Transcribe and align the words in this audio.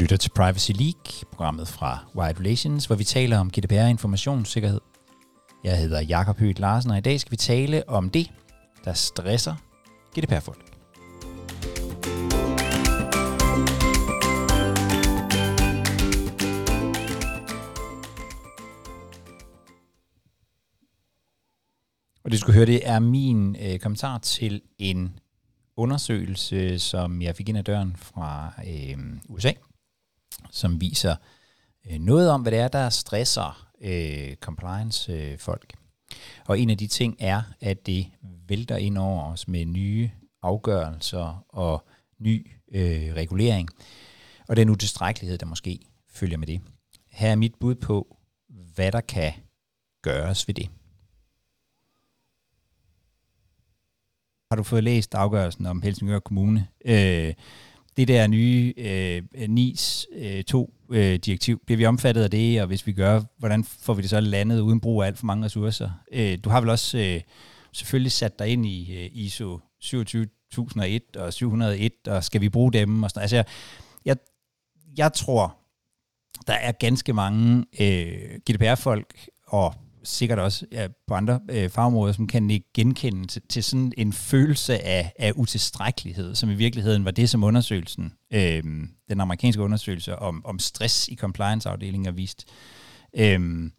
lytter 0.00 0.16
til 0.16 0.30
Privacy 0.30 0.70
League, 0.70 1.28
programmet 1.32 1.68
fra 1.68 1.98
Wide 2.16 2.40
Relations, 2.40 2.86
hvor 2.86 2.96
vi 2.96 3.04
taler 3.04 3.38
om 3.38 3.50
GDPR 3.50 3.82
og 3.82 3.90
informationssikkerhed. 3.90 4.80
Jeg 5.64 5.78
hedder 5.78 6.00
Jakob 6.00 6.38
Høgh 6.38 6.60
Larsen, 6.60 6.90
og 6.90 6.98
i 6.98 7.00
dag 7.00 7.20
skal 7.20 7.30
vi 7.30 7.36
tale 7.36 7.88
om 7.88 8.10
det, 8.10 8.30
der 8.84 8.92
stresser 8.92 9.54
GDPR-folk. 10.18 10.72
Og 22.24 22.30
det, 22.30 22.32
du 22.32 22.38
skulle 22.38 22.54
høre, 22.54 22.66
det 22.66 22.88
er 22.88 22.98
min 22.98 23.56
øh, 23.60 23.78
kommentar 23.78 24.18
til 24.18 24.62
en 24.78 25.18
undersøgelse, 25.76 26.78
som 26.78 27.22
jeg 27.22 27.36
fik 27.36 27.48
ind 27.48 27.58
ad 27.58 27.62
døren 27.62 27.96
fra 27.96 28.52
øh, 28.68 28.98
USA, 29.28 29.52
som 30.50 30.80
viser 30.80 31.16
øh, 31.90 31.98
noget 31.98 32.30
om, 32.30 32.42
hvad 32.42 32.52
det 32.52 32.58
er, 32.58 32.68
der 32.68 32.90
stresser 32.90 33.68
øh, 33.80 34.34
compliance-folk. 34.34 35.72
Øh, 35.74 35.82
og 36.46 36.58
en 36.58 36.70
af 36.70 36.78
de 36.78 36.86
ting 36.86 37.16
er, 37.18 37.42
at 37.60 37.86
det 37.86 38.06
vælter 38.48 38.76
ind 38.76 38.98
over 38.98 39.32
os 39.32 39.48
med 39.48 39.64
nye 39.64 40.10
afgørelser 40.42 41.44
og 41.48 41.86
ny 42.18 42.50
øh, 42.72 43.14
regulering, 43.14 43.68
og 44.48 44.56
den 44.56 44.70
utilstrækkelighed, 44.70 45.38
der 45.38 45.46
måske 45.46 45.80
følger 46.10 46.36
med 46.38 46.46
det. 46.46 46.60
Her 47.10 47.30
er 47.30 47.36
mit 47.36 47.54
bud 47.60 47.74
på, 47.74 48.16
hvad 48.74 48.92
der 48.92 49.00
kan 49.00 49.32
gøres 50.02 50.48
ved 50.48 50.54
det. 50.54 50.70
har 54.50 54.56
du 54.56 54.62
fået 54.62 54.84
læst 54.84 55.14
afgørelsen 55.14 55.66
om 55.66 55.82
Helsingør 55.82 56.18
Kommune? 56.18 56.66
Øh, 56.84 57.34
det 57.96 58.08
der 58.08 58.26
nye 58.26 58.74
øh, 58.76 59.22
NIS 59.48 60.06
øh, 60.12 60.44
2-direktiv, 60.50 61.54
øh, 61.54 61.58
øh 61.60 61.66
bliver 61.66 61.76
vi 61.76 61.86
omfattet 61.86 62.22
af 62.22 62.30
det, 62.30 62.60
og 62.60 62.66
hvis 62.66 62.86
vi 62.86 62.92
gør, 62.92 63.22
hvordan 63.38 63.64
får 63.64 63.94
vi 63.94 64.02
det 64.02 64.10
så 64.10 64.20
landet 64.20 64.60
uden 64.60 64.80
brug 64.80 65.02
af 65.02 65.06
alt 65.06 65.18
for 65.18 65.26
mange 65.26 65.44
ressourcer? 65.44 65.90
Øh, 66.12 66.38
du 66.44 66.50
har 66.50 66.60
vel 66.60 66.70
også 66.70 66.98
øh, 66.98 67.20
selvfølgelig 67.72 68.12
sat 68.12 68.38
dig 68.38 68.48
ind 68.48 68.66
i 68.66 69.04
øh, 69.04 69.10
ISO 69.12 69.58
27001 69.80 71.16
og 71.16 71.32
701, 71.32 71.92
og 72.06 72.24
skal 72.24 72.40
vi 72.40 72.48
bruge 72.48 72.72
dem? 72.72 73.02
Og 73.02 73.10
sådan. 73.10 73.22
Altså, 73.22 73.36
jeg, 73.36 73.44
jeg, 74.04 74.16
jeg 74.96 75.12
tror, 75.12 75.56
der 76.46 76.52
er 76.52 76.72
ganske 76.72 77.12
mange 77.12 77.64
øh, 77.80 78.38
GDPR-folk 78.50 79.28
og 79.46 79.74
sikkert 80.06 80.38
også 80.38 80.66
ja, 80.72 80.88
på 81.06 81.14
andre 81.14 81.40
øh, 81.50 81.70
fagområder, 81.70 82.12
som 82.12 82.26
kan 82.26 82.50
ikke 82.50 82.72
genkende 82.74 83.26
til, 83.26 83.42
til 83.48 83.64
sådan 83.64 83.92
en 83.96 84.12
følelse 84.12 84.84
af, 84.84 85.12
af 85.18 85.32
utilstrækkelighed, 85.36 86.34
som 86.34 86.50
i 86.50 86.54
virkeligheden 86.54 87.04
var 87.04 87.10
det, 87.10 87.30
som 87.30 87.44
undersøgelsen, 87.44 88.12
øh, 88.32 88.62
den 89.08 89.20
amerikanske 89.20 89.62
undersøgelse 89.62 90.18
om, 90.18 90.46
om 90.46 90.58
stress 90.58 91.08
i 91.08 91.16
compliance-afdelingen 91.16 92.04
har 92.04 92.12
vist. 92.12 92.44
Øh, 93.16 93.70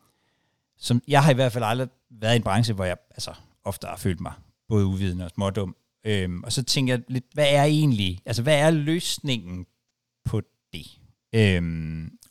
som, 0.78 1.02
jeg 1.08 1.24
har 1.24 1.32
i 1.32 1.36
hvert 1.36 1.52
fald 1.52 1.64
aldrig 1.64 1.88
været 2.12 2.34
i 2.34 2.36
en 2.36 2.44
branche, 2.44 2.74
hvor 2.74 2.86
jeg 2.86 2.98
altså, 3.12 3.34
ofte 3.64 3.88
har 3.88 3.98
følt 3.98 4.20
mig 4.20 4.34
både 4.70 4.86
uvidende 4.86 5.26
og 5.26 5.32
smådum. 5.32 5.76
Øh, 6.06 6.30
og 6.44 6.52
så 6.52 6.64
tænker 6.64 6.94
jeg 6.94 7.04
lidt, 7.08 7.26
hvad 7.34 7.48
er 7.50 7.64
egentlig, 7.64 8.20
altså 8.26 8.44
hvad 8.44 8.60
er 8.60 8.72
løsningen 8.72 9.66
på 10.26 10.42
det? 10.74 10.88
Øh, 11.34 11.62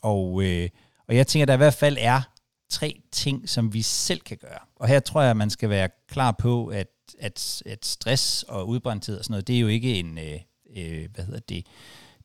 og, 0.02 0.42
øh, 0.42 0.68
og 1.08 1.16
jeg 1.16 1.26
tænker, 1.26 1.46
der 1.46 1.54
i 1.54 1.56
hvert 1.56 1.74
fald 1.74 1.96
er 2.00 2.22
tre 2.70 3.00
ting, 3.12 3.48
som 3.48 3.72
vi 3.72 3.82
selv 3.82 4.20
kan 4.20 4.36
gøre. 4.36 4.58
Og 4.76 4.88
her 4.88 5.00
tror 5.00 5.20
jeg, 5.20 5.30
at 5.30 5.36
man 5.36 5.50
skal 5.50 5.70
være 5.70 5.88
klar 6.08 6.32
på, 6.32 6.66
at, 6.66 6.88
at, 7.18 7.62
at 7.66 7.86
stress 7.86 8.42
og 8.42 8.68
udbrændthed 8.68 9.18
og 9.18 9.24
sådan 9.24 9.32
noget, 9.32 9.46
det 9.46 9.56
er 9.56 9.60
jo 9.60 9.68
ikke 9.68 9.94
en, 9.94 10.18
øh, 10.18 10.40
øh, 10.76 11.08
hvad 11.14 11.24
hedder 11.24 11.40
det, 11.40 11.66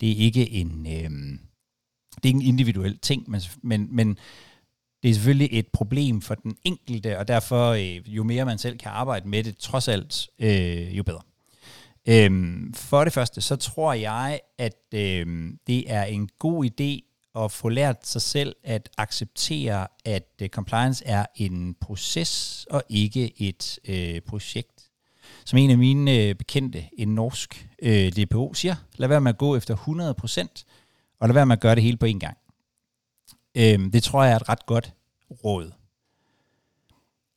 det 0.01 0.11
er 0.11 0.15
ikke 0.15 0.49
en, 0.49 0.87
øh, 0.87 1.39
det 2.15 2.25
er 2.25 2.27
ikke 2.27 2.39
en 2.39 2.41
individuel 2.41 2.97
ting, 2.97 3.29
men, 3.29 3.41
men, 3.63 3.95
men 3.95 4.17
det 5.03 5.09
er 5.09 5.13
selvfølgelig 5.13 5.49
et 5.51 5.67
problem 5.67 6.21
for 6.21 6.35
den 6.35 6.57
enkelte, 6.63 7.17
og 7.17 7.27
derfor 7.27 7.69
øh, 7.69 8.15
jo 8.15 8.23
mere 8.23 8.45
man 8.45 8.57
selv 8.57 8.77
kan 8.77 8.91
arbejde 8.91 9.29
med 9.29 9.43
det, 9.43 9.57
trods 9.57 9.87
alt, 9.87 10.29
øh, 10.39 10.97
jo 10.97 11.03
bedre. 11.03 11.21
Øhm, 12.07 12.73
for 12.73 13.03
det 13.03 13.13
første, 13.13 13.41
så 13.41 13.55
tror 13.55 13.93
jeg, 13.93 14.39
at 14.57 14.83
øh, 14.93 15.53
det 15.67 15.91
er 15.91 16.03
en 16.03 16.29
god 16.39 16.65
idé 16.65 17.10
at 17.35 17.51
få 17.51 17.69
lært 17.69 18.07
sig 18.07 18.21
selv 18.21 18.55
at 18.63 18.89
acceptere, 18.97 19.87
at 20.05 20.27
uh, 20.41 20.47
compliance 20.47 21.05
er 21.05 21.25
en 21.35 21.75
proces 21.81 22.65
og 22.69 22.83
ikke 22.89 23.41
et 23.41 23.79
uh, 23.89 24.29
projekt. 24.29 24.89
Som 25.45 25.59
en 25.59 25.71
af 25.71 25.77
mine 25.77 26.29
uh, 26.29 26.35
bekendte, 26.35 26.89
en 26.97 27.15
norsk 27.15 27.67
uh, 27.83 27.89
DPO, 27.89 28.53
siger, 28.53 28.75
lad 28.95 29.07
være 29.07 29.21
med 29.21 29.31
at 29.31 29.37
gå 29.37 29.55
efter 29.55 29.75
100%, 29.75 30.63
og 31.19 31.27
lad 31.27 31.33
være 31.33 31.45
med 31.45 31.55
at 31.55 31.61
gøre 31.61 31.75
det 31.75 31.83
hele 31.83 31.97
på 31.97 32.05
én 32.05 32.19
gang. 32.19 32.37
Uh, 33.55 33.91
det 33.93 34.03
tror 34.03 34.23
jeg 34.23 34.31
er 34.31 34.35
et 34.35 34.49
ret 34.49 34.65
godt 34.65 34.93
råd. 35.43 35.71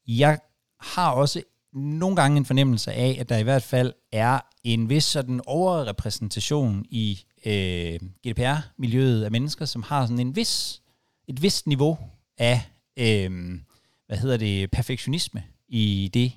Jeg 0.06 0.38
har 0.80 1.10
også 1.10 1.42
nogle 1.72 2.16
gange 2.16 2.36
en 2.36 2.44
fornemmelse 2.44 2.92
af, 2.92 3.16
at 3.20 3.28
der 3.28 3.36
i 3.36 3.42
hvert 3.42 3.62
fald 3.62 3.92
er 4.12 4.40
en 4.64 4.88
vis 4.88 5.04
sådan 5.04 5.40
overrepræsentation 5.46 6.84
i 6.90 7.24
øh, 7.46 8.00
GDPR-miljøet 8.26 9.24
af 9.24 9.30
mennesker, 9.30 9.64
som 9.64 9.82
har 9.82 10.06
sådan 10.06 10.18
en 10.18 10.36
vis, 10.36 10.82
et 11.28 11.42
vist 11.42 11.66
niveau 11.66 11.98
af, 12.38 12.60
øh, 12.96 13.58
hvad 14.06 14.16
hedder 14.16 14.36
det, 14.36 14.70
perfektionisme 14.70 15.42
i 15.68 16.10
det, 16.14 16.32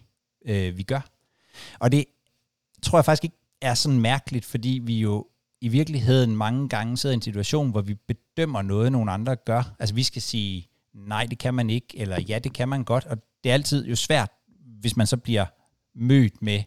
øh, 0.46 0.78
vi 0.78 0.84
gør. 0.84 1.10
Og 1.80 1.92
det 1.92 2.06
tror 2.82 2.98
jeg 2.98 3.06
faktisk 3.06 3.24
ikke 3.24 3.38
er 3.62 3.74
sådan 3.74 4.00
mærkeligt, 4.00 4.46
fordi 4.46 4.82
vi 4.84 5.00
jo 5.00 5.28
i 5.62 5.68
virkeligheden 5.68 6.36
mange 6.36 6.70
gange 6.70 6.98
sidder 6.98 7.14
i 7.14 7.16
en 7.16 7.22
situation, 7.22 7.72
hvor 7.72 7.82
vi 7.82 7.94
bedømmer 7.94 8.62
noget, 8.62 8.92
nogle 8.92 9.12
andre 9.12 9.36
gør. 9.36 9.76
Altså 9.80 9.96
vi 9.96 10.04
skal 10.04 10.22
sige, 10.22 10.68
nej, 10.94 11.26
det 11.26 11.38
kan 11.38 11.54
man 11.54 11.70
ikke, 11.70 11.88
eller 11.96 12.22
ja, 12.22 12.40
det 12.40 12.54
kan 12.54 12.70
man 12.70 12.84
godt, 12.84 13.06
og 13.06 13.18
det 13.44 13.50
er 13.50 13.54
altid 13.54 13.86
jo 13.86 13.96
svært, 13.96 14.32
hvis 14.80 14.98
man 14.98 15.08
så 15.08 15.18
bliver 15.18 15.46
mødt 15.96 16.42
med 16.42 16.64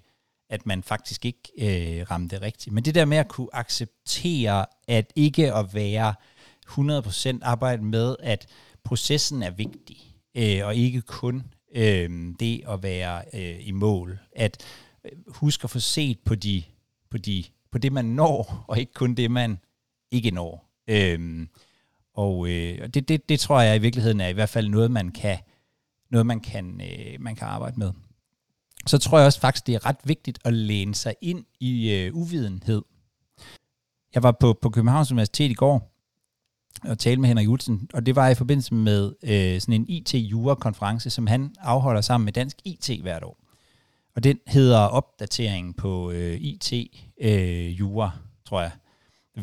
at 0.50 0.66
man 0.66 0.82
faktisk 0.82 1.24
ikke 1.24 1.50
øh, 1.58 2.10
ramte 2.10 2.40
rigtigt. 2.42 2.74
Men 2.74 2.84
det 2.84 2.94
der 2.94 3.04
med 3.04 3.16
at 3.16 3.28
kunne 3.28 3.48
acceptere, 3.52 4.66
at 4.88 5.12
ikke 5.16 5.54
at 5.54 5.74
være 5.74 6.14
100% 6.68 7.38
arbejde 7.42 7.84
med, 7.84 8.16
at 8.22 8.46
processen 8.84 9.42
er 9.42 9.50
vigtig, 9.50 9.96
øh, 10.34 10.66
og 10.66 10.74
ikke 10.74 11.00
kun 11.00 11.44
øh, 11.74 12.34
det 12.40 12.62
at 12.68 12.82
være 12.82 13.22
øh, 13.34 13.68
i 13.68 13.70
mål. 13.70 14.18
At 14.32 14.64
øh, 15.04 15.10
huske 15.26 15.64
at 15.64 15.70
få 15.70 15.80
set 15.80 16.18
på, 16.24 16.34
de, 16.34 16.62
på, 17.10 17.18
de, 17.18 17.44
på 17.70 17.78
det, 17.78 17.92
man 17.92 18.04
når, 18.04 18.64
og 18.68 18.78
ikke 18.78 18.92
kun 18.92 19.14
det, 19.14 19.30
man 19.30 19.58
ikke 20.10 20.30
når. 20.30 20.70
Øh, 20.88 21.46
og 22.14 22.48
øh, 22.48 22.88
det, 22.94 23.08
det, 23.08 23.28
det 23.28 23.40
tror 23.40 23.60
jeg 23.60 23.76
i 23.76 23.80
virkeligheden 23.80 24.20
er 24.20 24.28
i 24.28 24.32
hvert 24.32 24.48
fald 24.48 24.68
noget, 24.68 24.90
man 24.90 25.10
kan, 25.10 25.38
noget, 26.10 26.26
man 26.26 26.40
kan, 26.40 26.80
øh, 26.80 27.20
man 27.20 27.36
kan 27.36 27.46
arbejde 27.46 27.78
med 27.78 27.92
så 28.86 28.98
tror 28.98 29.18
jeg 29.18 29.26
også 29.26 29.41
faktisk, 29.41 29.66
det 29.66 29.74
er 29.74 29.86
ret 29.86 29.96
vigtigt 30.04 30.38
at 30.44 30.52
læne 30.52 30.94
sig 30.94 31.14
ind 31.20 31.44
i 31.60 31.94
øh, 31.94 32.14
uvidenhed. 32.14 32.82
Jeg 34.14 34.22
var 34.22 34.36
på, 34.41 34.58
på 34.62 34.70
Københavns 34.70 35.12
Universitet 35.12 35.50
i 35.50 35.54
går 35.54 35.91
og 36.84 36.98
talte 36.98 37.20
med 37.20 37.28
Henrik 37.28 37.46
Jutsen, 37.46 37.88
og 37.94 38.06
det 38.06 38.16
var 38.16 38.28
i 38.28 38.34
forbindelse 38.34 38.74
med 38.74 39.12
øh, 39.22 39.60
sådan 39.60 39.74
en 39.74 39.86
IT-jura-konference, 39.88 41.10
som 41.10 41.26
han 41.26 41.54
afholder 41.60 42.00
sammen 42.00 42.24
med 42.24 42.32
Dansk 42.32 42.56
IT 42.64 43.00
hvert 43.02 43.24
år. 43.24 43.36
Og 44.16 44.24
den 44.24 44.38
hedder 44.46 44.78
opdatering 44.78 45.76
på 45.76 46.10
øh, 46.10 46.41
IT-jura, 46.41 48.06
øh, 48.06 48.20
tror 48.44 48.60
jeg. 48.60 48.70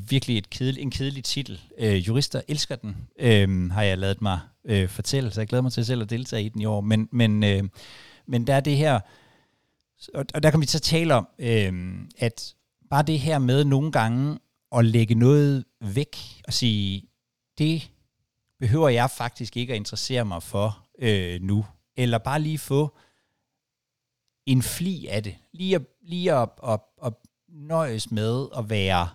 Virkelig 0.09 0.38
et 0.38 0.50
kedel, 0.50 0.78
en 0.80 0.92
kedelig 0.92 1.24
titel. 1.24 1.62
Øh, 1.78 2.08
jurister 2.08 2.42
elsker 2.48 2.75
den, 2.75 2.98
øh, 3.19 3.72
har 3.72 3.81
jeg 3.81 3.98
lavet 3.98 4.22
mig 4.22 4.40
øh, 4.66 4.90
fortælle, 4.90 5.31
så 5.31 5.42
jeg 5.42 5.48
glæder 5.48 5.62
mig 5.62 5.72
til 5.72 5.86
selv 5.86 6.02
at 6.02 6.09
deltage 6.09 6.44
i 6.44 6.50
den 6.50 6.62
i 6.62 6.66
år. 6.66 6.81
Men, 6.81 7.10
men, 7.12 7.44
øh, 7.44 7.63
men 8.25 8.48
der 8.48 8.54
er 8.56 8.60
det 8.60 8.78
her 8.78 9.00
og, 10.14 10.26
og 10.34 10.44
der 10.44 10.52
kan 10.52 10.62
vi 10.62 10.66
så 10.66 10.80
tale 10.80 11.14
om, 11.14 11.28
øh, 11.40 11.96
at 12.18 12.56
bare 12.90 13.04
det 13.04 13.20
her 13.20 13.40
med 13.40 13.64
nogle 13.64 13.92
gange 13.92 14.40
at 14.76 14.86
lægge 14.86 15.16
noget 15.16 15.66
væk 15.82 16.18
og 16.48 16.54
sige, 16.54 17.10
det 17.58 17.92
behøver 18.60 18.90
jeg 18.90 19.10
faktisk 19.10 19.58
ikke 19.58 19.74
at 19.74 19.78
interessere 19.78 20.26
mig 20.26 20.44
for 20.44 20.88
øh, 21.00 21.42
nu. 21.42 21.66
Eller 21.98 22.18
bare 22.18 22.42
lige 22.42 22.58
få 22.58 22.98
en 24.46 24.62
fli 24.62 25.08
af 25.08 25.24
det. 25.24 25.36
Lige 25.52 25.76
at, 25.76 25.82
lige 26.02 26.34
at, 26.34 26.50
at, 26.68 26.80
at 27.06 27.14
nøjes 27.50 28.12
med 28.12 28.48
at 28.58 28.70
være 28.70 29.10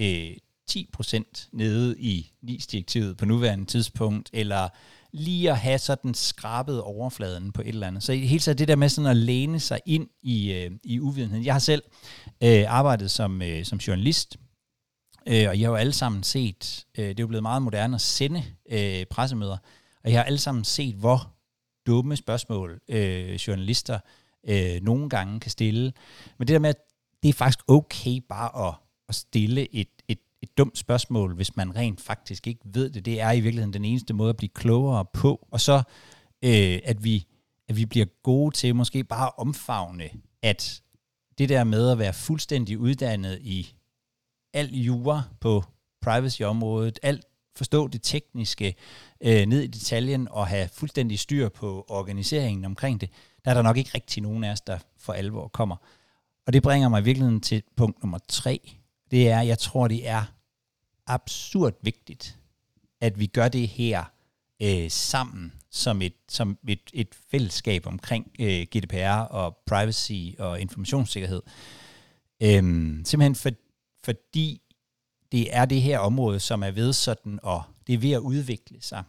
øh, 0.00 0.36
10% 0.70 1.48
nede 1.52 1.98
i 1.98 2.32
NIS-direktivet 2.42 3.16
på 3.16 3.24
nuværende 3.24 3.64
tidspunkt, 3.64 4.30
eller 4.32 4.68
lige 5.14 5.50
at 5.50 5.58
have 5.58 5.78
sådan 5.78 6.14
skrabet 6.14 6.82
overfladen 6.82 7.52
på 7.52 7.62
et 7.62 7.68
eller 7.68 7.86
andet. 7.86 8.02
Så 8.02 8.12
i 8.12 8.26
hele 8.26 8.54
det 8.54 8.68
der 8.68 8.76
med 8.76 8.88
sådan 8.88 9.10
at 9.10 9.16
læne 9.16 9.60
sig 9.60 9.80
ind 9.86 10.08
i, 10.22 10.52
øh, 10.52 10.70
i 10.84 11.00
uvidenheden. 11.00 11.44
Jeg 11.44 11.54
har 11.54 11.58
selv 11.58 11.82
øh, 12.42 12.64
arbejdet 12.68 13.10
som, 13.10 13.42
øh, 13.42 13.64
som 13.64 13.78
journalist, 13.78 14.36
øh, 15.26 15.48
og 15.48 15.60
jeg 15.60 15.66
har 15.66 15.72
jo 15.72 15.74
alle 15.74 15.92
sammen 15.92 16.22
set, 16.22 16.84
øh, 16.98 17.08
det 17.08 17.20
er 17.20 17.22
jo 17.22 17.26
blevet 17.26 17.42
meget 17.42 17.62
moderne 17.62 17.94
at 17.94 18.00
sende 18.00 18.44
øh, 18.70 19.04
pressemøder, 19.10 19.56
og 20.04 20.10
jeg 20.10 20.18
har 20.18 20.24
alle 20.24 20.38
sammen 20.38 20.64
set, 20.64 20.94
hvor 20.94 21.34
dumme 21.86 22.16
spørgsmål 22.16 22.80
øh, 22.88 23.34
journalister 23.34 23.98
øh, 24.48 24.82
nogle 24.82 25.08
gange 25.08 25.40
kan 25.40 25.50
stille. 25.50 25.92
Men 26.38 26.48
det 26.48 26.54
der 26.54 26.60
med, 26.60 26.70
at 26.70 26.78
det 27.22 27.28
er 27.28 27.32
faktisk 27.32 27.58
okay 27.68 28.20
bare 28.28 28.68
at, 28.68 28.74
at 29.08 29.14
stille 29.14 29.74
et, 29.74 29.88
et, 30.08 30.18
et 30.44 30.58
dumt 30.58 30.78
spørgsmål, 30.78 31.34
hvis 31.34 31.56
man 31.56 31.76
rent 31.76 32.00
faktisk 32.00 32.46
ikke 32.46 32.60
ved 32.64 32.90
det. 32.90 33.04
Det 33.04 33.20
er 33.20 33.32
i 33.32 33.40
virkeligheden 33.40 33.72
den 33.72 33.84
eneste 33.84 34.14
måde 34.14 34.30
at 34.30 34.36
blive 34.36 34.48
klogere 34.54 35.04
på. 35.04 35.46
Og 35.50 35.60
så, 35.60 35.82
øh, 36.42 36.78
at, 36.84 37.04
vi, 37.04 37.26
at 37.68 37.76
vi 37.76 37.86
bliver 37.86 38.06
gode 38.22 38.54
til 38.54 38.76
måske 38.76 39.04
bare 39.04 39.26
at 39.26 39.32
omfavne, 39.38 40.10
at 40.42 40.82
det 41.38 41.48
der 41.48 41.64
med 41.64 41.90
at 41.90 41.98
være 41.98 42.12
fuldstændig 42.12 42.78
uddannet 42.78 43.38
i 43.42 43.74
al 44.54 44.74
jura 44.74 45.22
på 45.40 45.64
privacy-området, 46.02 46.98
alt 47.02 47.24
forstå 47.56 47.88
det 47.88 48.02
tekniske 48.02 48.74
øh, 49.20 49.46
ned 49.46 49.62
i 49.62 49.66
detaljen 49.66 50.28
og 50.30 50.46
have 50.46 50.68
fuldstændig 50.72 51.18
styr 51.18 51.48
på 51.48 51.86
organiseringen 51.88 52.64
omkring 52.64 53.00
det, 53.00 53.10
der 53.44 53.50
er 53.50 53.54
der 53.54 53.62
nok 53.62 53.76
ikke 53.76 53.90
rigtig 53.94 54.22
nogen 54.22 54.44
af 54.44 54.52
os, 54.52 54.60
der 54.60 54.78
for 54.98 55.12
alvor 55.12 55.48
kommer. 55.48 55.76
Og 56.46 56.52
det 56.52 56.62
bringer 56.62 56.88
mig 56.88 57.00
i 57.00 57.04
virkeligheden 57.04 57.40
til 57.40 57.62
punkt 57.76 58.02
nummer 58.02 58.18
tre. 58.28 58.78
Det 59.10 59.30
er, 59.30 59.40
jeg 59.40 59.58
tror, 59.58 59.88
det 59.88 60.08
er 60.08 60.33
absurd 61.06 61.74
vigtigt, 61.82 62.38
at 63.00 63.18
vi 63.18 63.26
gør 63.26 63.48
det 63.48 63.68
her 63.68 64.04
øh, 64.62 64.90
sammen 64.90 65.52
som 65.70 66.02
et, 66.02 66.14
som 66.28 66.58
et, 66.68 66.90
et 66.92 67.14
fællesskab 67.30 67.86
omkring 67.86 68.30
øh, 68.38 68.66
GDPR 68.76 69.20
og 69.20 69.56
privacy 69.66 70.38
og 70.38 70.60
informationssikkerhed. 70.60 71.42
Øhm, 72.42 73.02
simpelthen 73.04 73.34
for, 73.34 73.50
fordi 74.04 74.60
det 75.32 75.56
er 75.56 75.64
det 75.64 75.82
her 75.82 75.98
område, 75.98 76.40
som 76.40 76.62
er 76.62 76.70
ved 76.70 76.92
sådan, 76.92 77.38
og 77.42 77.62
det 77.86 77.94
er 77.94 77.98
ved 77.98 78.12
at 78.12 78.18
udvikle 78.18 78.82
sig. 78.82 79.04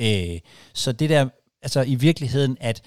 Øh, 0.00 0.40
så 0.72 0.92
det 0.92 1.10
der, 1.10 1.28
altså 1.62 1.82
i 1.82 1.94
virkeligheden, 1.94 2.56
at 2.60 2.82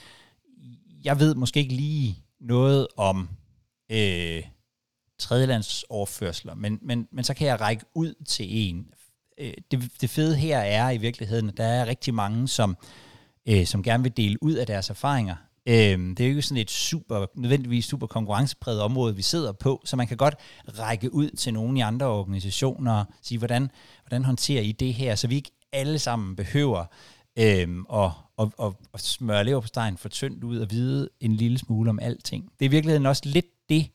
jeg 1.03 1.19
ved 1.19 1.35
måske 1.35 1.59
ikke 1.59 1.75
lige 1.75 2.23
noget 2.39 2.87
om 2.97 3.29
øh, 3.91 4.43
tredjelandsoverførsler, 5.19 6.55
men, 6.55 6.79
men, 6.81 7.07
men 7.11 7.23
så 7.23 7.33
kan 7.33 7.47
jeg 7.47 7.61
række 7.61 7.85
ud 7.93 8.13
til 8.27 8.45
en. 8.49 8.87
Øh, 9.37 9.53
det, 9.71 9.91
det 10.01 10.09
fede 10.09 10.35
her 10.35 10.59
er 10.59 10.91
i 10.91 10.97
virkeligheden, 10.97 11.49
at 11.49 11.57
der 11.57 11.63
er 11.63 11.85
rigtig 11.85 12.13
mange, 12.13 12.47
som, 12.47 12.77
øh, 13.45 13.65
som 13.65 13.83
gerne 13.83 14.03
vil 14.03 14.17
dele 14.17 14.43
ud 14.43 14.53
af 14.53 14.67
deres 14.67 14.89
erfaringer. 14.89 15.35
Øh, 15.65 15.99
det 15.99 16.19
er 16.19 16.25
jo 16.25 16.29
ikke 16.29 16.41
sådan 16.41 16.61
et 16.61 16.71
super, 16.71 17.25
nødvendigvis 17.35 17.85
super 17.85 18.07
konkurrencepræget 18.07 18.81
område, 18.81 19.15
vi 19.15 19.21
sidder 19.21 19.51
på, 19.51 19.81
så 19.85 19.95
man 19.95 20.07
kan 20.07 20.17
godt 20.17 20.35
række 20.79 21.13
ud 21.13 21.29
til 21.29 21.53
nogle 21.53 21.77
i 21.77 21.81
andre 21.81 22.05
organisationer 22.05 22.93
og 22.93 23.05
sige, 23.21 23.37
hvordan, 23.37 23.71
hvordan 24.03 24.25
håndterer 24.25 24.61
I 24.61 24.71
det 24.71 24.93
her, 24.93 25.15
så 25.15 25.27
vi 25.27 25.35
ikke 25.35 25.51
alle 25.71 25.99
sammen 25.99 26.35
behøver 26.35 26.85
øh, 27.39 27.67
og, 27.89 28.13
og, 28.37 28.53
at, 28.59 28.73
at 28.93 29.01
smøre 29.01 29.43
leverpostejen 29.43 29.97
for 29.97 30.09
tyndt 30.09 30.43
ud 30.43 30.59
og 30.59 30.71
vide 30.71 31.09
en 31.19 31.35
lille 31.35 31.57
smule 31.57 31.89
om 31.89 31.99
alting. 31.99 32.43
Det 32.59 32.65
er 32.65 32.69
i 32.69 32.71
virkeligheden 32.71 33.05
også 33.05 33.21
lidt 33.25 33.69
det, 33.69 33.87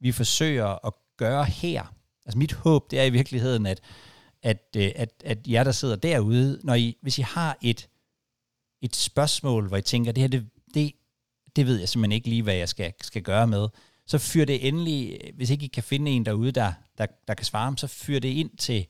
vi 0.00 0.12
forsøger 0.12 0.86
at 0.86 0.92
gøre 1.16 1.44
her. 1.44 1.94
Altså 2.26 2.38
mit 2.38 2.52
håb, 2.52 2.90
det 2.90 2.98
er 2.98 3.04
i 3.04 3.10
virkeligheden, 3.10 3.66
at, 3.66 3.80
at, 4.42 4.66
øh, 4.76 4.92
at, 4.96 5.22
at 5.24 5.38
jer, 5.48 5.64
der 5.64 5.72
sidder 5.72 5.96
derude, 5.96 6.60
når 6.64 6.74
I, 6.74 6.96
hvis 7.02 7.18
I 7.18 7.22
har 7.22 7.58
et, 7.62 7.88
et 8.82 8.96
spørgsmål, 8.96 9.68
hvor 9.68 9.76
I 9.76 9.82
tænker, 9.82 10.12
det 10.12 10.20
her, 10.20 10.28
det, 10.28 10.46
det, 10.74 10.92
det 11.56 11.66
ved 11.66 11.78
jeg 11.78 11.88
simpelthen 11.88 12.12
ikke 12.12 12.28
lige, 12.28 12.42
hvad 12.42 12.54
jeg 12.54 12.68
skal, 12.68 12.92
skal 13.00 13.22
gøre 13.22 13.46
med, 13.46 13.68
så 14.06 14.18
fyr 14.18 14.44
det 14.44 14.68
endelig, 14.68 15.20
hvis 15.34 15.50
ikke 15.50 15.64
I 15.64 15.68
kan 15.68 15.82
finde 15.82 16.10
en 16.10 16.26
derude, 16.26 16.52
der, 16.52 16.72
der, 16.98 17.06
der 17.28 17.34
kan 17.34 17.46
svare 17.46 17.78
så 17.78 17.86
fyr 17.86 18.18
det 18.18 18.28
ind 18.28 18.56
til, 18.56 18.86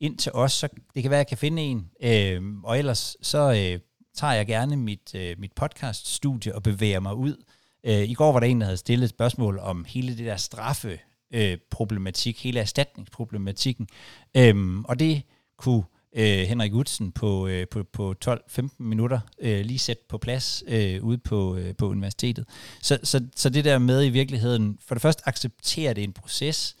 ind 0.00 0.18
til 0.18 0.32
os, 0.32 0.52
så 0.52 0.68
det 0.94 1.02
kan 1.02 1.10
være, 1.10 1.20
at 1.20 1.24
jeg 1.24 1.28
kan 1.28 1.38
finde 1.38 1.62
en, 1.62 1.90
øh, 2.02 2.42
og 2.64 2.78
ellers 2.78 3.16
så 3.22 3.38
øh, 3.38 3.80
tager 4.14 4.32
jeg 4.32 4.46
gerne 4.46 4.76
mit, 4.76 5.14
øh, 5.14 5.38
mit 5.38 5.52
podcast-studie 5.52 6.54
og 6.54 6.62
bevæger 6.62 7.00
mig 7.00 7.14
ud. 7.14 7.44
Øh, 7.86 8.08
I 8.08 8.14
går 8.14 8.32
var 8.32 8.40
der 8.40 8.46
en, 8.46 8.60
der 8.60 8.66
havde 8.66 8.76
stillet 8.76 9.04
et 9.04 9.10
spørgsmål 9.10 9.58
om 9.58 9.84
hele 9.88 10.16
det 10.16 10.26
der 10.26 10.36
straffe 10.36 10.98
øh, 11.34 11.58
problematik, 11.70 12.42
hele 12.44 12.60
erstatningsproblematikken, 12.60 13.88
øh, 14.36 14.80
og 14.80 14.98
det 15.00 15.22
kunne 15.58 15.82
øh, 16.16 16.38
Henrik 16.38 16.74
Utsen 16.74 17.12
på, 17.12 17.46
øh, 17.46 17.68
på, 17.68 17.82
på 17.92 18.14
12-15 18.24 18.68
minutter 18.78 19.20
øh, 19.38 19.64
lige 19.64 19.78
sætte 19.78 20.02
på 20.08 20.18
plads 20.18 20.64
øh, 20.68 21.04
ude 21.04 21.18
på, 21.18 21.56
øh, 21.56 21.74
på 21.76 21.88
universitetet. 21.88 22.48
Så, 22.82 22.98
så, 23.02 23.26
så 23.36 23.50
det 23.50 23.64
der 23.64 23.78
med 23.78 24.04
i 24.04 24.08
virkeligheden, 24.08 24.78
for 24.86 24.94
det 24.94 25.02
første 25.02 25.28
accepterer 25.28 25.92
det 25.92 26.04
en 26.04 26.12
proces, 26.12 26.76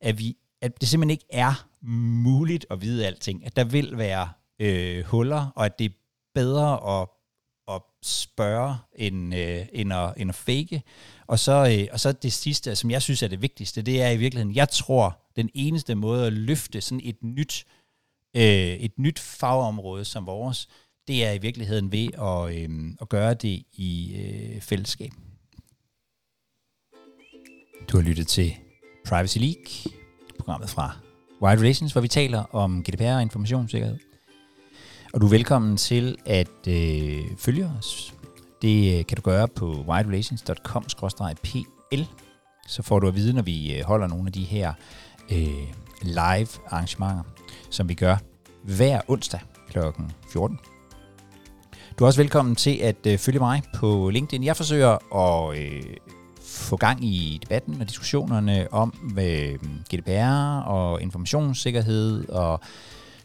at, 0.00 0.18
vi, 0.18 0.36
at 0.62 0.80
det 0.80 0.88
simpelthen 0.88 1.10
ikke 1.10 1.26
er 1.30 1.66
muligt 1.82 2.66
at 2.70 2.82
vide 2.82 3.06
alting, 3.06 3.46
at 3.46 3.56
der 3.56 3.64
vil 3.64 3.98
være 3.98 4.28
øh, 4.60 5.04
huller, 5.04 5.46
og 5.56 5.64
at 5.64 5.78
det 5.78 5.84
er 5.84 5.94
bedre 6.34 7.00
at, 7.00 7.08
at 7.68 7.82
spørge, 8.02 8.76
end, 8.96 9.34
øh, 9.34 9.66
end, 9.72 9.92
at, 9.92 10.14
end 10.16 10.30
at 10.30 10.34
fake. 10.34 10.82
Og 11.26 11.38
så, 11.38 11.78
øh, 11.78 11.88
og 11.92 12.00
så 12.00 12.12
det 12.12 12.32
sidste, 12.32 12.76
som 12.76 12.90
jeg 12.90 13.02
synes 13.02 13.22
er 13.22 13.28
det 13.28 13.42
vigtigste, 13.42 13.82
det 13.82 14.02
er 14.02 14.10
i 14.10 14.16
virkeligheden, 14.16 14.54
jeg 14.54 14.68
tror, 14.68 15.18
den 15.36 15.50
eneste 15.54 15.94
måde 15.94 16.26
at 16.26 16.32
løfte 16.32 16.80
sådan 16.80 17.00
et 17.04 17.16
nyt, 17.22 17.66
øh, 18.36 18.42
et 18.42 18.98
nyt 18.98 19.18
fagområde 19.18 20.04
som 20.04 20.26
vores, 20.26 20.68
det 21.08 21.24
er 21.24 21.32
i 21.32 21.38
virkeligheden 21.38 21.92
ved 21.92 22.08
at, 22.12 22.56
øh, 22.56 22.94
at 23.00 23.08
gøre 23.08 23.34
det 23.34 23.62
i 23.72 24.16
øh, 24.16 24.60
fællesskab. 24.60 25.10
Du 27.88 27.96
har 27.96 28.04
lyttet 28.04 28.26
til 28.26 28.54
Privacy 29.08 29.38
League, 29.38 29.92
programmet 30.38 30.70
fra 30.70 30.96
Wide 31.42 31.60
Relations, 31.60 31.92
hvor 31.92 32.00
vi 32.00 32.08
taler 32.08 32.54
om 32.54 32.84
GDPR 32.84 33.14
og 33.14 33.22
informationssikkerhed. 33.22 34.07
Og 35.12 35.20
du 35.20 35.26
er 35.26 35.30
velkommen 35.30 35.76
til 35.76 36.16
at 36.26 36.68
øh, 36.68 37.24
følge 37.38 37.70
os. 37.78 38.14
Det 38.62 38.98
øh, 38.98 39.06
kan 39.06 39.16
du 39.16 39.22
gøre 39.22 39.48
på 39.48 39.84
widerelations.com-pl. 39.88 42.02
Så 42.66 42.82
får 42.82 42.98
du 42.98 43.08
at 43.08 43.14
vide, 43.14 43.32
når 43.32 43.42
vi 43.42 43.76
øh, 43.76 43.84
holder 43.84 44.06
nogle 44.06 44.26
af 44.26 44.32
de 44.32 44.44
her 44.44 44.72
øh, 45.32 45.72
live 46.02 46.48
arrangementer, 46.70 47.22
som 47.70 47.88
vi 47.88 47.94
gør 47.94 48.16
hver 48.64 49.00
onsdag 49.08 49.40
kl. 49.70 49.78
14. 50.32 50.58
Du 51.98 52.04
er 52.04 52.06
også 52.06 52.20
velkommen 52.20 52.56
til 52.56 52.76
at 52.76 53.06
øh, 53.06 53.18
følge 53.18 53.38
mig 53.38 53.62
på 53.74 54.10
LinkedIn. 54.10 54.44
Jeg 54.44 54.56
forsøger 54.56 55.16
at 55.16 55.58
øh, 55.58 55.82
få 56.42 56.76
gang 56.76 57.04
i 57.04 57.38
debatten 57.42 57.80
og 57.80 57.88
diskussionerne 57.88 58.72
om 58.72 59.14
øh, 59.20 59.58
GDPR 59.94 60.60
og 60.60 61.02
informationssikkerhed 61.02 62.28
og 62.28 62.60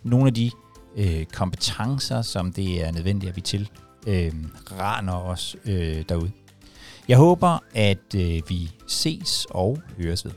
nogle 0.04 0.28
af 0.28 0.34
de 0.34 0.52
øh, 0.98 1.26
kompetencer, 1.26 2.22
som 2.22 2.54
det 2.54 2.86
er 2.86 2.92
nødvendigt, 2.92 3.30
at 3.30 3.36
vi 3.36 3.42
til 3.42 3.70
øh, 4.08 4.32
raner 4.80 5.16
os 5.16 5.56
øh, 5.66 6.04
derude. 6.10 6.32
Jeg 7.08 7.18
håber, 7.18 7.60
at 7.74 8.16
øh, 8.16 8.42
vi 8.50 8.72
ses 8.88 9.48
og 9.50 9.78
høres 9.98 10.26
ved. 10.26 10.32